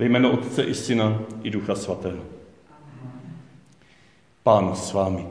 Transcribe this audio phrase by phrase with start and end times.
[0.00, 2.18] Ve jméno Otce i Syna i Ducha Svatého.
[4.42, 5.26] Pán s vámi.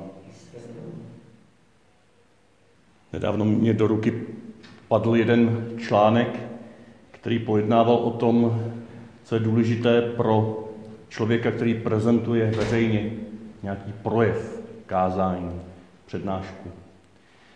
[3.13, 4.23] Nedávno mě do ruky
[4.87, 6.39] padl jeden článek,
[7.11, 8.63] který pojednával o tom,
[9.23, 10.67] co je důležité pro
[11.07, 13.11] člověka, který prezentuje veřejně
[13.63, 15.61] nějaký projev, kázání,
[16.05, 16.69] přednášku.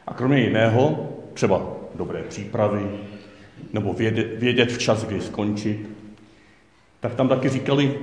[0.07, 2.99] A kromě jiného, třeba dobré přípravy,
[3.73, 3.93] nebo
[4.37, 5.92] vědět, včas, kdy skončit,
[7.03, 7.99] tak tam taky říkali,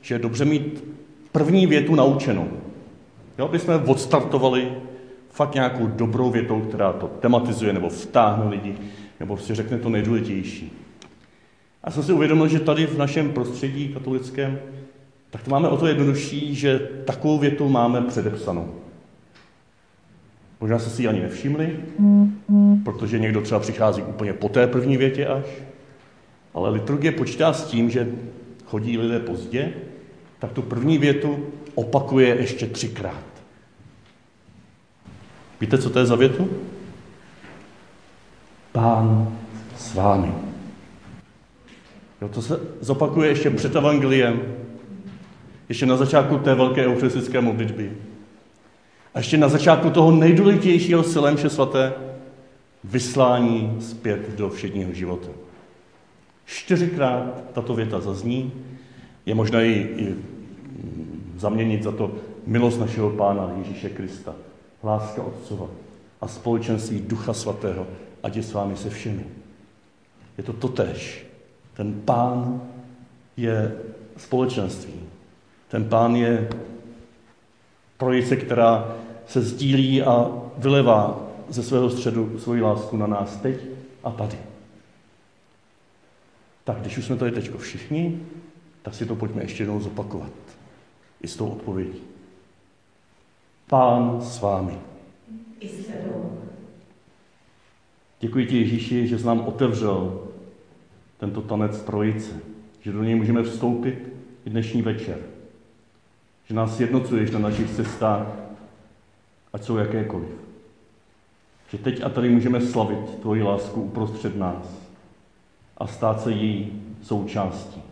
[0.00, 0.84] že je dobře mít
[1.32, 2.48] první větu naučenou.
[3.38, 4.72] Jo, aby jsme odstartovali
[5.30, 8.74] fakt nějakou dobrou větou, která to tematizuje nebo vtáhne lidi,
[9.20, 10.72] nebo si řekne to nejdůležitější.
[11.84, 14.58] A jsem si uvědomil, že tady v našem prostředí katolickém,
[15.30, 18.74] tak to máme o to jednodušší, že takovou větu máme předepsanou.
[20.60, 21.76] Možná se si ji ani nevšimli,
[22.84, 25.44] protože někdo třeba přichází úplně po té první větě až,
[26.54, 28.08] ale liturgie počítá s tím, že
[28.72, 29.72] chodí lidé pozdě,
[30.38, 33.24] tak tu první větu opakuje ještě třikrát.
[35.60, 36.48] Víte, co to je za větu?
[38.72, 39.36] Pán
[39.76, 40.32] s vámi.
[42.20, 44.42] Jo, to se zopakuje ještě před evangeliem,
[45.68, 47.92] ještě na začátku té velké eucharistické modlitby.
[49.14, 51.92] A ještě na začátku toho nejdůležitějšího silem vše svaté,
[52.84, 55.51] vyslání zpět do všedního života.
[56.52, 58.52] Čtyřikrát tato věta zazní,
[59.26, 60.16] je možné ji
[61.36, 62.12] zaměnit za to
[62.46, 64.34] milost našeho Pána Ježíše Krista,
[64.84, 65.66] láska Otcova
[66.20, 67.86] a společenství Ducha Svatého,
[68.22, 69.24] ať je s vámi se všemi.
[70.38, 71.26] Je to totéž.
[71.74, 72.62] Ten Pán
[73.36, 73.76] je
[74.16, 74.94] společenství.
[75.68, 76.48] Ten Pán je
[77.96, 83.56] trojice, která se sdílí a vylevá ze svého středu svoji lásku na nás teď
[84.04, 84.51] a tady.
[86.64, 88.20] Tak když už jsme tady teď všichni,
[88.82, 90.32] tak si to pojďme ještě jednou zopakovat.
[91.22, 92.00] I s tou odpovědí.
[93.68, 94.78] Pán s vámi.
[98.20, 100.28] Děkuji ti, Ježíši, že jsi nám otevřel
[101.18, 102.40] tento tanec trojice,
[102.80, 104.08] že do něj můžeme vstoupit
[104.44, 105.18] i dnešní večer,
[106.48, 108.26] že nás jednocuješ na našich cestách,
[109.52, 110.28] ať jsou jakékoliv.
[111.70, 114.81] Že teď a tady můžeme slavit tvoji lásku uprostřed nás
[115.78, 117.82] a stát se její součástí.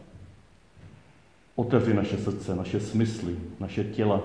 [1.56, 4.22] Otevři naše srdce, naše smysly, naše těla,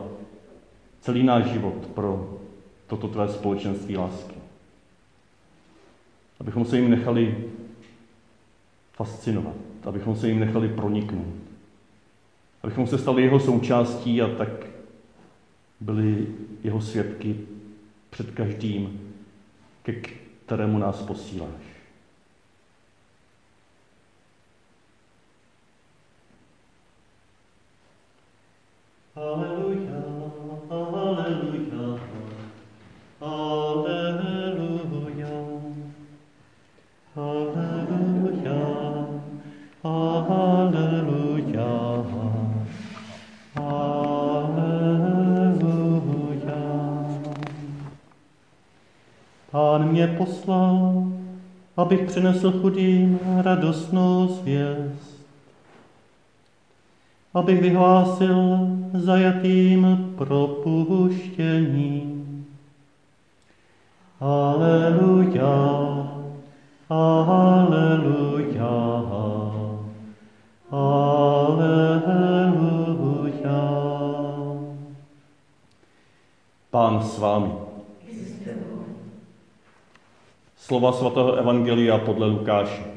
[1.02, 2.40] celý náš život pro
[2.88, 4.36] toto tvé společenství lásky.
[6.40, 7.46] Abychom se jim nechali
[8.94, 11.36] fascinovat, abychom se jim nechali proniknout,
[12.64, 14.50] abychom se stali jeho součástí a tak
[15.80, 16.28] byli
[16.64, 17.40] jeho svědky
[18.10, 19.14] před každým,
[19.84, 19.94] ke
[20.46, 21.75] kterému nás posíláš.
[29.16, 29.56] Pán
[49.92, 51.04] mě poslal,
[51.78, 55.15] abych přinesl chudým radostnou zvěst
[57.36, 58.60] abych vyhlásil
[58.94, 62.12] zajatým propuštění.
[64.20, 65.52] Aleluja,
[66.90, 68.72] aleluja,
[70.72, 71.96] aleluja.
[76.72, 77.52] Pán s vámi.
[80.56, 82.95] Slova svatého Evangelia podle Lukáše.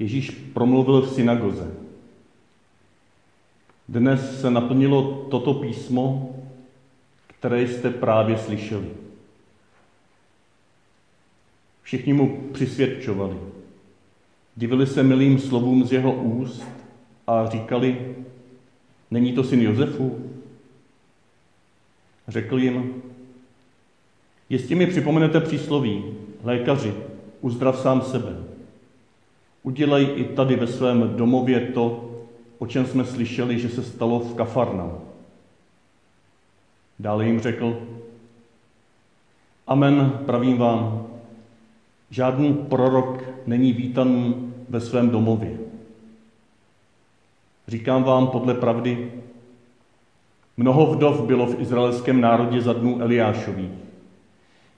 [0.00, 1.74] Ježíš promluvil v synagoze.
[3.88, 6.36] Dnes se naplnilo toto písmo,
[7.26, 8.86] které jste právě slyšeli.
[11.82, 13.36] Všichni mu přisvědčovali.
[14.56, 16.66] Divili se milým slovům z jeho úst
[17.26, 18.16] a říkali,
[19.10, 20.30] není to syn Josefu?
[22.28, 23.02] Řekl jim,
[24.48, 26.04] jestli mi připomenete přísloví,
[26.42, 26.94] lékaři,
[27.40, 28.49] uzdrav sám sebe.
[29.62, 32.10] Udělej i tady ve svém domově to,
[32.58, 34.90] o čem jsme slyšeli, že se stalo v Kafarna.
[36.98, 37.76] Dále jim řekl,
[39.66, 41.06] Amen, pravím vám,
[42.10, 44.34] žádný prorok není vítan
[44.68, 45.58] ve svém domově.
[47.68, 49.12] Říkám vám podle pravdy,
[50.56, 53.70] mnoho vdov bylo v izraelském národě za dnů Eliášových,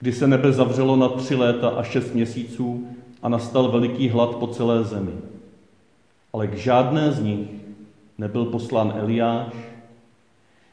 [0.01, 2.89] kdy se nebe zavřelo na tři léta a šest měsíců
[3.23, 5.15] a nastal veliký hlad po celé zemi.
[6.33, 7.49] Ale k žádné z nich
[8.19, 9.53] nebyl poslán Eliáš,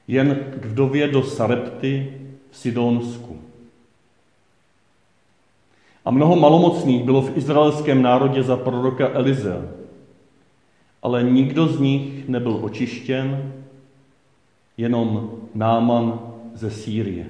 [0.08, 2.14] jen k vdově do Sarepty
[2.52, 3.38] v Sidonsku.
[6.06, 9.62] A mnoho malomocných bylo v izraelském národě za proroka Elizea,
[11.02, 13.54] ale nikdo z nich nebyl očištěn,
[14.78, 16.20] jenom Náman
[16.54, 17.26] ze Sýrie.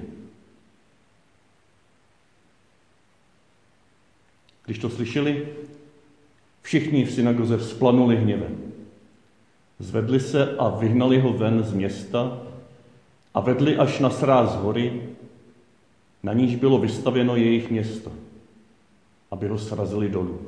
[4.70, 5.48] Když to slyšeli,
[6.62, 8.72] všichni v synagoze vzplanuli hněvem.
[9.78, 12.42] Zvedli se a vyhnali ho ven z města
[13.34, 15.02] a vedli až na sráz hory,
[16.22, 18.12] na níž bylo vystavěno jejich město,
[19.30, 20.40] aby ho srazili dolů.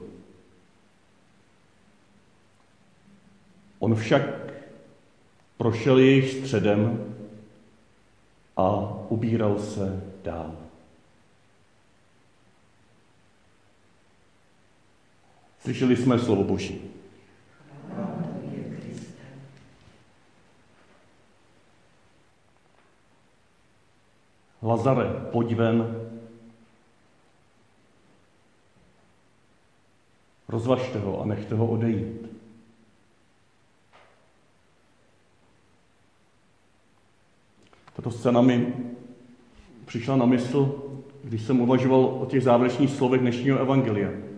[3.78, 4.52] On však
[5.56, 7.14] prošel jejich středem
[8.56, 10.61] a ubíral se dál.
[15.62, 16.80] Slyšeli jsme slovo Boží.
[24.62, 26.08] Lazare, pojď ven.
[30.48, 32.28] Rozvažte ho a nechte ho odejít.
[37.96, 38.74] Tato scéna mi
[39.86, 40.82] přišla na mysl,
[41.24, 44.31] když jsem uvažoval o těch závěrečných slovech dnešního evangelia.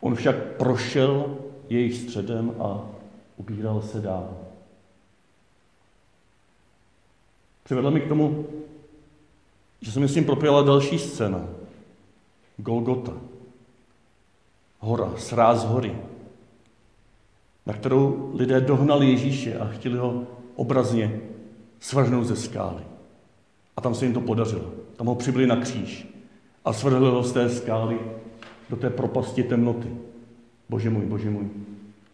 [0.00, 1.36] On však prošel
[1.68, 2.80] jejich středem a
[3.36, 4.36] ubíral se dál.
[7.62, 8.46] Přivedla mi k tomu,
[9.80, 11.48] že se myslím propěla další scéna.
[12.56, 13.12] Golgota.
[14.78, 15.98] Hora, sráz hory,
[17.66, 21.20] na kterou lidé dohnali Ježíše a chtěli ho obrazně
[21.80, 22.82] svrhnout ze skály.
[23.76, 24.72] A tam se jim to podařilo.
[24.96, 26.08] Tam ho přibyli na kříž
[26.64, 28.00] a svrhli ho z té skály
[28.70, 29.96] do té propasti temnoty.
[30.68, 31.48] Bože můj, bože můj,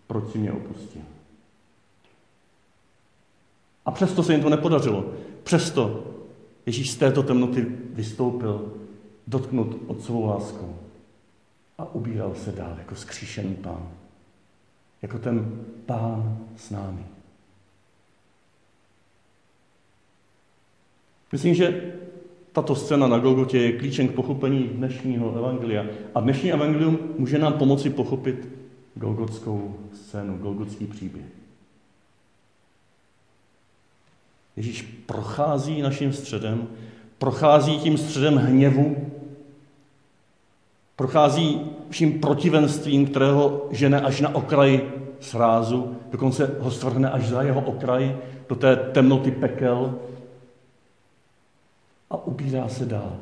[0.07, 1.03] proč si mě opustil?
[3.87, 5.13] A přesto se jim to nepodařilo.
[5.43, 6.05] Přesto
[6.67, 8.73] Ježíš z této temnoty vystoupil,
[9.27, 10.79] dotknut otcovou láskou
[11.79, 13.89] a ubíral se dál jako skříšený pán.
[15.03, 17.07] Jako ten pán s námi.
[21.33, 21.95] Myslím, že
[22.57, 25.85] tato scéna na Golgotě je klíčem k pochopení dnešního evangelia.
[26.15, 28.49] A dnešní evangelium může nám pomoci pochopit
[28.95, 31.25] golgotskou scénu, golgotský příběh.
[34.57, 36.69] Ježíš prochází naším středem,
[37.19, 38.97] prochází tím středem hněvu,
[40.97, 41.61] prochází
[41.91, 44.81] vším protivenstvím, kterého žene až na okraj
[45.21, 48.17] srázu, dokonce ho stvrhne až za jeho okraj,
[48.49, 49.95] do té temnoty pekel,
[52.11, 53.17] a ubírá se dál.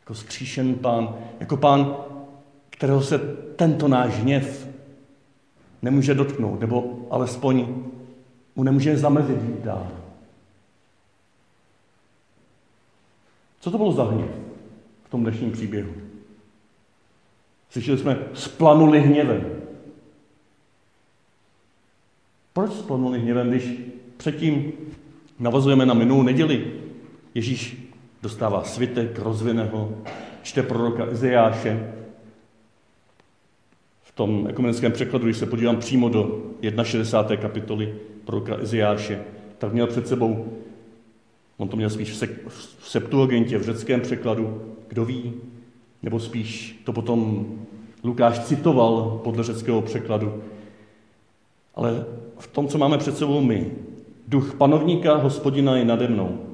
[0.00, 1.96] Jako skříšený pán, jako pán,
[2.70, 3.18] kterého se
[3.56, 4.68] tento náš hněv
[5.82, 7.66] nemůže dotknout, nebo alespoň
[8.56, 9.88] mu nemůže zamezit jít dál.
[13.60, 14.30] Co to bylo za hněv
[15.04, 15.92] v tom dnešním příběhu?
[17.70, 19.44] Slyšeli jsme, splanuli hněvem.
[22.52, 23.70] Proč splanuli hněvem, když
[24.16, 24.72] předtím
[25.38, 26.83] navazujeme na minulou neděli,
[27.34, 27.76] Ježíš
[28.22, 29.98] dostává svitek, rozvine ho,
[30.42, 31.92] čte proroka Izajáše.
[34.02, 36.42] V tom ekumenickém překladu, když se podívám přímo do
[36.82, 37.42] 61.
[37.42, 39.22] kapitoly proroka Izajáše,
[39.58, 40.52] tak měl před sebou,
[41.56, 45.32] on to měl spíš v Septuagintě, v řeckém překladu, kdo ví,
[46.02, 47.46] nebo spíš to potom
[48.04, 50.42] Lukáš citoval podle řeckého překladu.
[51.74, 52.06] Ale
[52.38, 53.72] v tom, co máme před sebou my,
[54.28, 56.53] duch panovníka hospodina je nade mnou,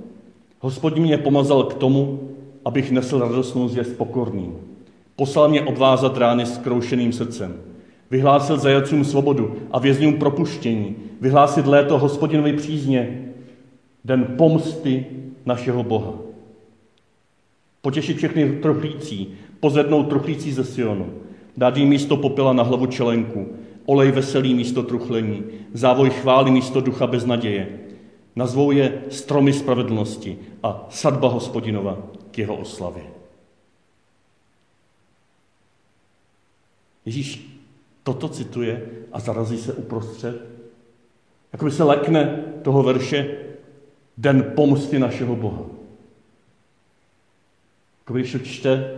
[0.61, 2.21] Hospodin mě pomazal k tomu,
[2.65, 4.55] abych nesl radostnou zvěst pokorným.
[5.17, 7.55] Poslal mě obvázat rány s kroušeným srdcem.
[8.11, 10.97] Vyhlásil zajacům svobodu a vězňům propuštění.
[11.21, 13.29] Vyhlásit léto hospodinovi přízně,
[14.05, 15.07] den pomsty
[15.47, 16.13] našeho Boha.
[17.83, 19.29] Potěšit všechny truchlící,
[19.61, 21.07] pozvednout truchlící ze Sionu,
[21.57, 23.47] dát jim místo popela na hlavu čelenku,
[23.87, 27.69] olej veselý místo truchlení, závoj chvály místo ducha bez naděje,
[28.37, 31.99] Nazvou je stromy spravedlnosti a sadba hospodinova
[32.31, 33.03] k jeho oslavě.
[37.05, 37.59] Ježíš
[38.03, 40.43] toto cituje a zarazí se uprostřed.
[41.53, 43.37] Jakoby se lekne toho verše
[44.19, 45.63] Den pomsty našeho Boha.
[48.01, 48.95] Jakoby když čte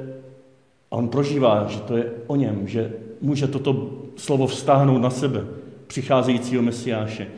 [0.91, 5.47] a on prožívá, že to je o něm, že může toto slovo vztáhnout na sebe,
[5.87, 7.29] přicházejícího Mesiáše,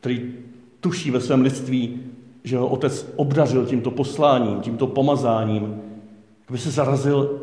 [0.00, 0.34] který
[0.84, 2.00] tuší ve svém lidství,
[2.44, 5.80] že ho otec obdařil tímto posláním, tímto pomazáním,
[6.48, 7.40] aby se zarazil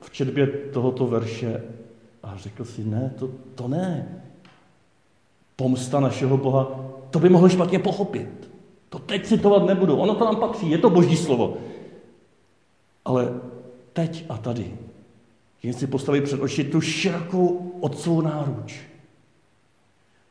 [0.00, 1.62] v četbě tohoto verše
[2.22, 4.20] a řekl si, ne, to, to ne.
[5.56, 8.50] Pomsta našeho Boha, to by mohl špatně pochopit.
[8.88, 11.56] To teď citovat nebudu, ono to nám patří, je to boží slovo.
[13.04, 13.40] Ale
[13.92, 14.78] teď a tady
[15.62, 18.93] jen si postavit před oči tu širokou otcovou náruč.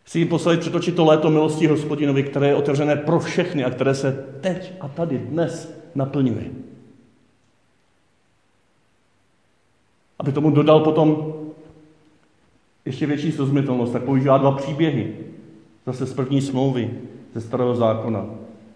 [0.04, 3.70] Chci jim postavit před oči to léto milosti hospodinovi, které je otevřené pro všechny a
[3.70, 6.52] které se teď a tady dnes naplňuje.
[10.20, 11.34] Aby tomu dodal potom
[12.86, 15.16] ještě větší srozumitelnost, tak používá dva příběhy.
[15.86, 17.00] Zase z první smlouvy,
[17.34, 18.26] ze starého zákona.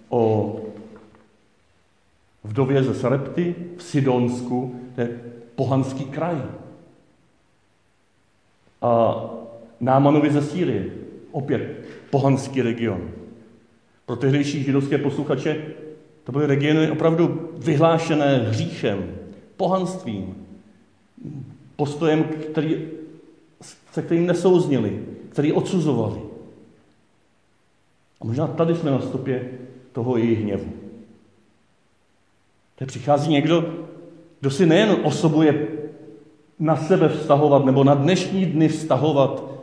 [0.10, 0.56] O
[2.44, 5.22] vdově ze Sarepty v Sidonsku, to je
[5.56, 6.42] pohanský kraj.
[8.82, 9.24] A
[9.80, 13.10] Námanovi ze Sýrie, opět pohanský region.
[14.06, 15.66] Pro tehdejší židovské posluchače
[16.24, 19.12] to byly regiony opravdu vyhlášené hříchem,
[19.58, 20.48] pohanstvím,
[21.76, 22.88] postojem, který,
[23.92, 26.22] se kterým nesouznili, který odsuzovali.
[28.22, 29.52] A možná tady jsme na stopě
[29.92, 30.74] toho jejich hněvu.
[32.76, 33.74] Tady přichází někdo,
[34.40, 35.68] kdo si nejen osobuje
[36.60, 39.57] na sebe vztahovat nebo na dnešní dny vztahovat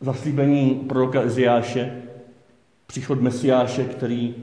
[0.00, 2.02] zaslíbení proroka Eziáše,
[2.86, 4.34] příchod Mesiáše, který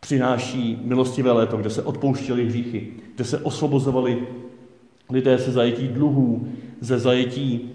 [0.00, 4.28] přináší milostivé léto, kde se odpouštěly hříchy, kde se osvobozovali
[5.10, 6.48] lidé se zajetí dluhů,
[6.80, 7.70] ze zajetí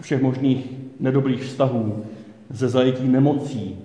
[0.00, 0.66] všech možných
[1.00, 2.06] nedobrých vztahů,
[2.50, 3.78] ze zajetí nemocí.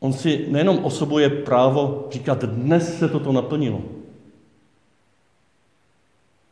[0.00, 3.82] On si nejenom osobuje právo říkat, dnes se toto naplnilo,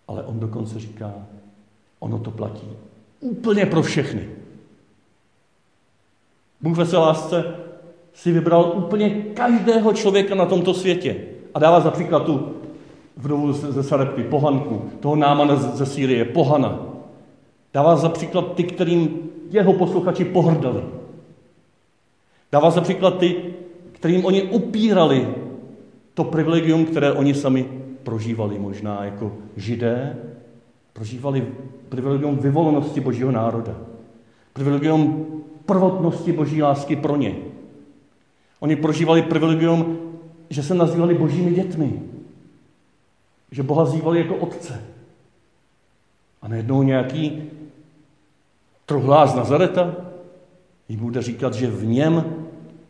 [0.09, 1.15] ale on dokonce říká,
[1.99, 2.69] ono to platí
[3.20, 4.28] úplně pro všechny.
[6.60, 7.54] Bůh ve své lásce
[8.14, 11.16] si vybral úplně každého člověka na tomto světě
[11.54, 12.52] a dává za příklad tu
[13.16, 16.78] vdovu ze Sarepty, pohanku, toho námana ze Sýrie, pohana.
[17.75, 20.82] Dává za příklad ty, kterým jeho posluchači pohrdali.
[22.52, 23.54] Dává za příklad ty,
[23.92, 25.28] kterým oni upírali
[26.14, 27.68] to privilegium, které oni sami
[28.02, 30.16] prožívali možná jako židé,
[30.92, 31.47] prožívali
[31.88, 33.76] privilegium vyvolenosti božího národa,
[34.52, 35.26] privilegium
[35.66, 37.37] prvotnosti boží lásky pro ně.
[38.61, 39.99] Oni prožívali privilegium,
[40.50, 42.02] že se nazývali božími dětmi,
[43.50, 44.85] že Boha zývali jako otce.
[46.42, 47.42] A najednou nějaký
[48.87, 49.97] truhlá z Nazareta
[50.88, 52.25] jim bude říkat, že v něm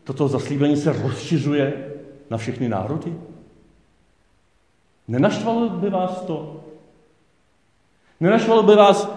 [0.04, 1.94] toto zaslíbení se rozšiřuje
[2.30, 3.14] na všechny národy?
[5.08, 6.64] Nenaštvalo by vás to?
[8.20, 9.10] Nenaštvalo by vás,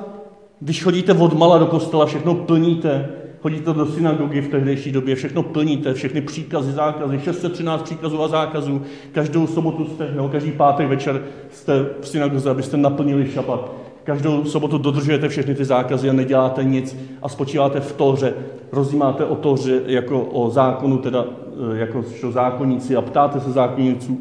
[0.60, 3.10] když chodíte od mala do kostela, všechno plníte,
[3.42, 8.82] chodíte do synagogy v tehdejší době, všechno plníte, všechny příkazy, zákazy, 613 příkazů a zákazů,
[9.12, 13.72] každou sobotu jste, nebo každý pátek večer jste v synagoze, abyste naplnili šabat.
[14.04, 18.34] Každou sobotu dodržujete všechny ty zákazy a neděláte nic a spočíváte v toře,
[18.72, 21.26] rozjímáte o toře jako o zákonu, teda
[21.74, 23.50] e, jako zákonníci a ptáte se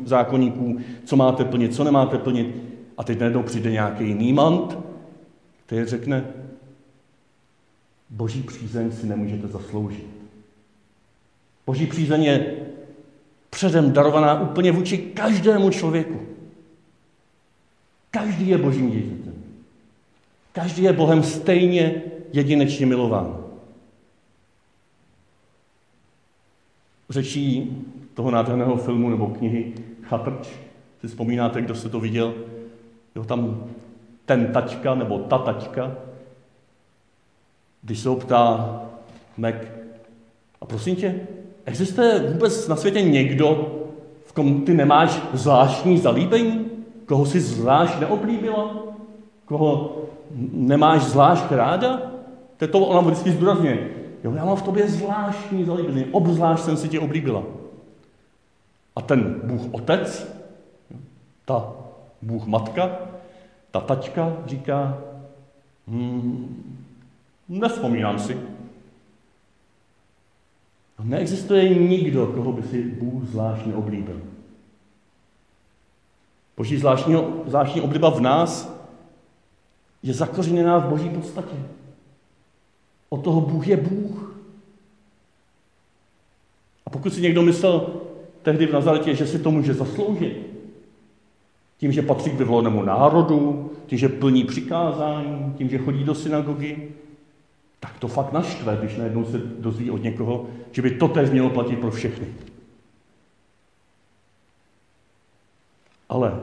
[0.04, 2.69] zákonníků, co máte plnit, co nemáte plnit.
[3.00, 4.78] A teď najednou přijde nějaký nímant,
[5.66, 6.24] který řekne,
[8.10, 10.06] boží přízeň si nemůžete zasloužit.
[11.66, 12.56] Boží přízeň je
[13.50, 16.20] předem darovaná úplně vůči každému člověku.
[18.10, 19.34] Každý je božím dítětem.
[20.52, 22.02] Každý je Bohem stejně
[22.32, 23.44] jedinečně milován.
[27.10, 27.76] Řečí
[28.14, 30.48] toho nádherného filmu nebo knihy Chatrč,
[31.00, 32.34] si vzpomínáte, kdo se to viděl,
[33.14, 33.64] jo, tam
[34.26, 35.92] ten taťka nebo ta taťka,
[37.82, 38.80] když se ho ptá
[39.36, 39.54] Mac,
[40.60, 41.20] a prosím tě,
[41.64, 43.76] existuje vůbec na světě někdo,
[44.24, 46.66] v kom ty nemáš zvláštní zalíbení?
[47.06, 48.74] Koho si zvlášť neoblíbila?
[49.44, 49.96] Koho
[50.52, 52.02] nemáš zvlášť ráda?
[52.56, 53.90] To je to, ona vždycky zdůrazňuje.
[54.24, 57.42] Jo, já mám v tobě zvláštní zalíbení, obzvlášť jsem si tě oblíbila.
[58.96, 60.36] A ten Bůh otec,
[61.44, 61.72] ta
[62.22, 62.90] Bůh matka,
[63.70, 64.98] ta tačka říká,
[65.88, 66.86] hmm,
[67.48, 68.38] nespomínám si.
[71.04, 74.20] Neexistuje nikdo, koho by si Bůh zvláštně oblíbil.
[76.56, 76.76] Boží
[77.46, 78.80] zvláštní obliba v nás
[80.02, 81.56] je zakořeněná v boží podstatě.
[83.08, 84.36] O toho Bůh je Bůh.
[86.86, 88.00] A pokud si někdo myslel
[88.42, 90.49] tehdy v Nazaretě, že si to může zasloužit,
[91.80, 96.88] tím, že patří k vyvolenému národu, tím, že plní přikázání, tím, že chodí do synagogy,
[97.80, 101.50] tak to fakt naštve, když najednou se dozví od někoho, že by to tež mělo
[101.50, 102.26] platit pro všechny.
[106.08, 106.40] Ale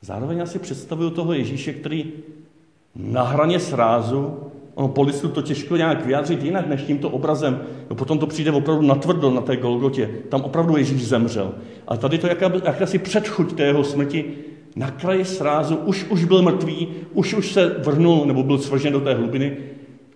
[0.00, 2.12] zároveň já si představuju toho Ježíše, který
[2.96, 4.47] na hraně srázu,
[4.78, 8.52] ono po listu to těžko nějak vyjádřit jinak než tímto obrazem, no potom to přijde
[8.52, 11.54] opravdu natvrdo na té Golgotě, tam opravdu Ježíš zemřel.
[11.88, 14.24] A tady to jaká, jakási předchuť té jeho smrti,
[14.76, 19.00] na kraji srázu, už, už byl mrtvý, už, už se vrhnul nebo byl svržen do
[19.00, 19.56] té hlubiny,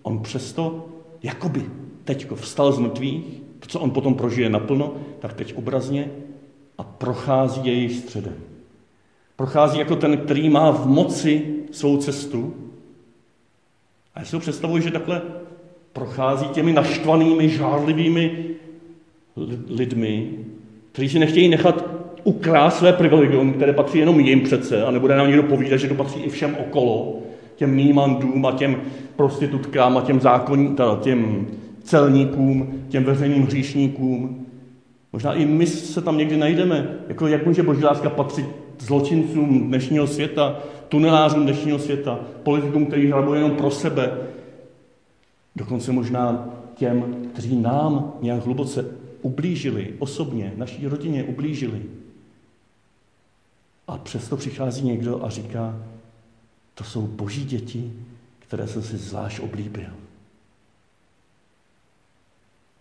[0.03, 0.85] on přesto
[1.23, 1.65] jakoby
[2.03, 3.23] teďko vstal z mrtvých,
[3.59, 6.11] to, co on potom prožije naplno, tak teď obrazně
[6.77, 8.35] a prochází jejich středem.
[9.35, 12.62] Prochází jako ten, který má v moci svou cestu.
[14.15, 15.21] A já si ho představuji, že takhle
[15.93, 18.45] prochází těmi naštvanými, žárlivými
[19.69, 20.29] lidmi,
[20.91, 21.85] kteří si nechtějí nechat
[22.23, 25.95] ukrát své privilegium, které patří jenom jim přece, a nebude nám někdo povídat, že to
[25.95, 27.19] patří i všem okolo,
[27.55, 28.81] těm nímandům a těm
[29.15, 31.47] prostitutkám a těm zákonní, teda těm
[31.83, 34.45] celníkům, těm veřejným hříšníkům.
[35.13, 38.45] Možná i my se tam někdy najdeme, jako jak může boží láska patřit
[38.83, 40.59] zločincům dnešního světa,
[40.89, 44.17] tunelářům dnešního světa, politikům, kteří hrabují jenom pro sebe,
[45.55, 48.85] dokonce možná těm, kteří nám nějak hluboce
[49.21, 51.81] ublížili, osobně, naší rodině ublížili.
[53.87, 55.83] A přesto přichází někdo a říká,
[56.75, 57.93] to jsou boží děti,
[58.39, 59.89] které jsem si zvlášť oblíbil.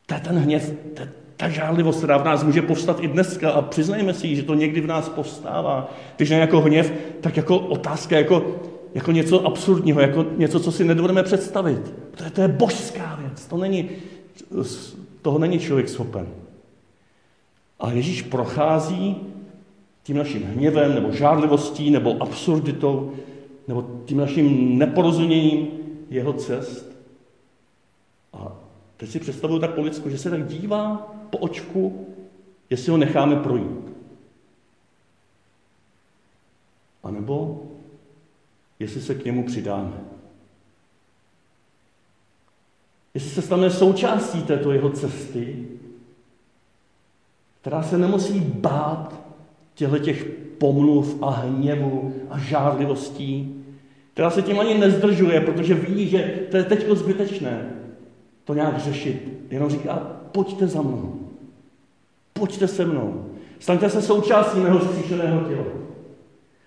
[0.06, 3.50] To je ten hněv, to je ta žádlivost, která v nás může povstat i dneska
[3.50, 5.94] a přiznejme si, že to někdy v nás povstává.
[6.16, 8.56] Když ne jako hněv, tak jako otázka, jako,
[8.94, 11.94] jako něco absurdního, jako něco, co si nedovedeme představit.
[12.14, 13.90] To je, to je božská věc, to není,
[15.22, 16.26] toho není člověk schopen.
[17.80, 19.16] A Ježíš prochází
[20.02, 23.12] tím naším hněvem, nebo žádlivostí, nebo absurditou,
[23.68, 25.68] nebo tím naším neporozuměním
[26.10, 26.91] jeho cest.
[29.02, 32.06] Teď si představuju tak po že se tak dívá po očku,
[32.70, 33.92] jestli ho necháme projít.
[37.02, 37.62] A nebo
[38.78, 39.92] jestli se k němu přidáme.
[43.14, 45.68] Jestli se stane součástí této jeho cesty,
[47.60, 49.20] která se nemusí bát
[49.74, 50.24] těchto těch
[50.58, 53.64] pomluv a hněvu a žádlivostí,
[54.12, 57.81] která se tím ani nezdržuje, protože ví, že to je teď zbytečné
[58.44, 59.46] to nějak řešit.
[59.50, 60.02] Jenom říká,
[60.32, 61.14] pojďte za mnou.
[62.32, 63.24] Pojďte se mnou.
[63.58, 65.64] Staňte se součástí mého zkříšeného těla.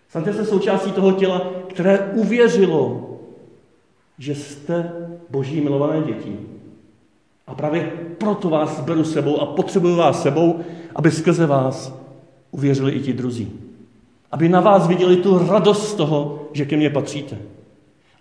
[0.09, 3.09] Staňte se součástí toho těla, které uvěřilo,
[4.17, 4.91] že jste
[5.29, 6.39] boží milované děti.
[7.47, 10.59] A právě proto vás beru sebou a potřebuju vás sebou,
[10.95, 11.99] aby skrze vás
[12.51, 13.51] uvěřili i ti druzí.
[14.31, 17.37] Aby na vás viděli tu radost toho, že ke mně patříte.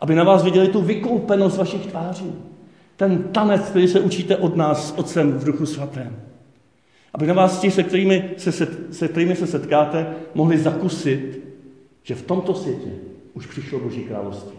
[0.00, 2.32] Aby na vás viděli tu vykoupenost vašich tváří.
[2.96, 6.16] Ten tanec, který se učíte od nás Otcem v Duchu Svatém.
[7.14, 8.52] Aby na vás ti, se kterými se,
[8.90, 11.40] se, kterými se setkáte, mohli zakusit,
[12.02, 12.90] že v tomto světě
[13.34, 14.58] už přišlo Boží království.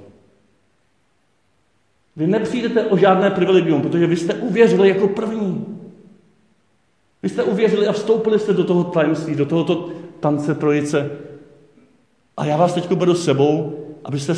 [2.15, 5.65] Vy nepřijdete o žádné privilegium, protože vy jste uvěřili jako první.
[7.23, 11.11] Vy jste uvěřili a vstoupili jste do toho tajemství, do tohoto tance trojice.
[12.37, 14.35] A já vás teď beru sebou, abyste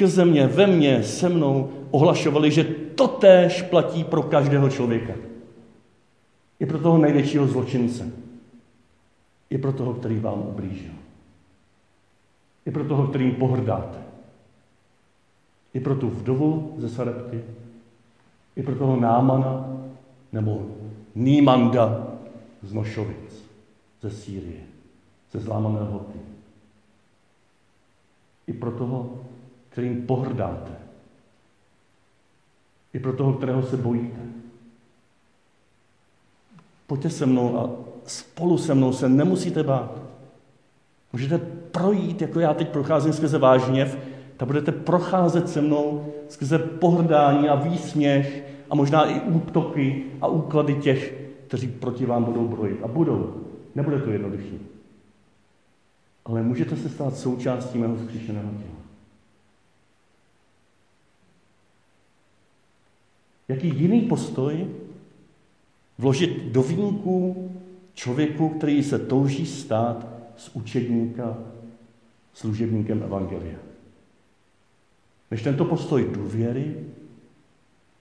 [0.00, 5.12] skrze mě, ve mně, se mnou ohlašovali, že to též platí pro každého člověka.
[6.60, 8.12] I pro toho největšího zločince.
[9.50, 10.92] I pro toho, který vám ublížil.
[12.66, 13.98] I pro toho, kterým pohrdáte.
[15.74, 17.44] I pro tu vdovu ze Sarepty.
[18.56, 19.76] I pro toho námana
[20.32, 20.66] nebo
[21.14, 22.06] Nímanda
[22.62, 23.44] z Nošovic,
[24.02, 24.60] ze Sýrie,
[25.32, 26.18] ze zlámané hoty.
[28.46, 29.20] I pro toho,
[29.70, 30.72] kterým pohrdáte.
[32.92, 34.20] I pro toho, kterého se bojíte.
[36.86, 37.70] Pojďte se mnou a
[38.06, 39.98] spolu se mnou se nemusíte bát.
[41.12, 41.38] Můžete
[41.72, 43.98] projít, jako já teď procházím skrze váš hněv,
[44.36, 50.74] tak budete procházet se mnou skrze pohrdání a výsměch a možná i útoky a úklady
[50.74, 51.14] těch,
[51.46, 52.82] kteří proti vám budou brojit.
[52.82, 53.34] A budou.
[53.74, 54.56] Nebude to jednoduché.
[56.24, 58.80] Ale můžete se stát součástí mého zkříšeného těla.
[63.50, 64.66] Jaký jiný postoj
[65.98, 67.50] vložit do vínku
[67.94, 71.38] člověku, který se touží stát z učedníka
[72.32, 73.58] služebníkem Evangelia.
[75.30, 76.76] Než tento postoj důvěry,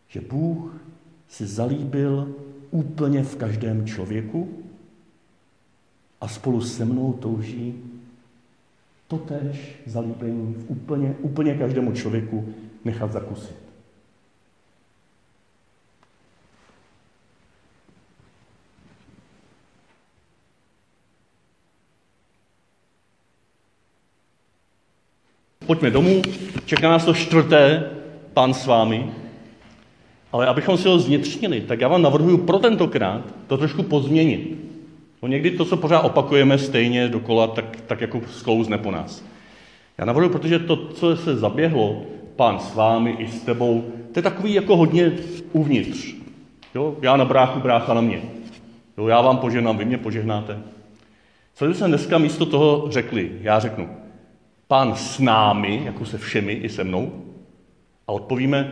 [0.08, 0.82] že Bůh
[1.28, 2.36] si zalíbil
[2.72, 4.50] úplně v každém člověku
[6.22, 7.84] a spolu se mnou touží
[9.08, 12.54] totéž zalíbení v úplně, úplně každému člověku
[12.86, 13.69] nechat zakusit.
[25.70, 26.22] Pojďme domů,
[26.66, 27.90] čeká nás to čtvrté,
[28.34, 29.06] pán s vámi,
[30.32, 34.58] ale abychom si ho zvnitřnili, tak já vám navrhuji pro tentokrát to trošku pozměnit.
[35.22, 39.24] No někdy to, co pořád opakujeme stejně dokola, tak, tak jako sklouzne po nás.
[39.98, 42.02] Já navrhuji, protože to, co se zaběhlo,
[42.36, 45.12] pán s vámi i s tebou, to je takový jako hodně
[45.52, 46.16] uvnitř.
[46.76, 46.96] Jo?
[47.02, 48.22] Já na bráchu, brácha na mě.
[48.98, 49.08] Jo?
[49.08, 50.60] Já vám požehnám, vy mě požehnáte.
[51.56, 53.99] Co se dneska místo toho řekli, já řeknu,
[54.70, 57.26] pán s námi, jako se všemi, i se mnou,
[58.08, 58.72] a odpovíme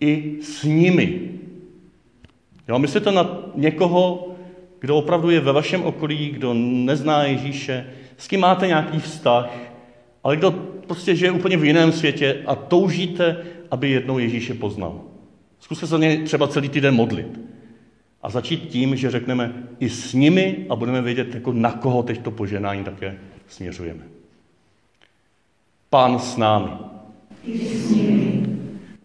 [0.00, 1.20] i s nimi.
[2.68, 4.34] Jo, myslíte na někoho,
[4.80, 9.50] kdo opravdu je ve vašem okolí, kdo nezná Ježíše, s kým máte nějaký vztah,
[10.24, 10.50] ale kdo
[10.86, 13.36] prostě žije úplně v jiném světě a toužíte,
[13.70, 15.00] aby jednou Ježíše poznal.
[15.60, 17.40] Zkuste se něj třeba celý týden modlit.
[18.22, 22.22] A začít tím, že řekneme i s nimi a budeme vědět, jako na koho teď
[22.22, 24.17] to poženání také směřujeme.
[25.90, 26.70] Pán s námi.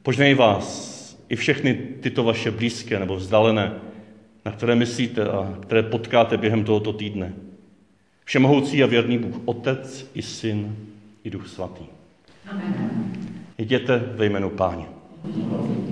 [0.03, 0.93] Požnej vás
[1.29, 3.71] i všechny tyto vaše blízké nebo vzdálené,
[4.45, 7.33] na které myslíte a které potkáte během tohoto týdne.
[8.25, 10.75] Všemohoucí a věrný Bůh, Otec i Syn
[11.23, 11.83] i Duch Svatý.
[12.51, 13.13] Amen.
[13.57, 14.85] Jděte ve jménu Páně.
[15.23, 15.82] Amen.